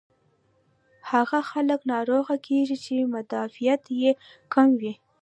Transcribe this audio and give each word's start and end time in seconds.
هاغه 1.09 1.39
خلک 1.51 1.79
ناروغه 1.93 2.35
کيږي 2.47 2.77
چې 2.85 2.95
مدافعت 3.13 3.81
ئې 3.97 4.11
کم 4.53 4.67
وي 4.79 4.93